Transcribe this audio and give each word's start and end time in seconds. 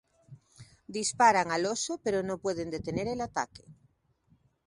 Disparan 0.97 1.51
al 1.51 1.63
oso, 1.67 1.93
pero 2.03 2.23
no 2.23 2.39
pueden 2.39 2.71
detener 2.71 3.07
el 3.07 3.21
ataque. 3.21 3.65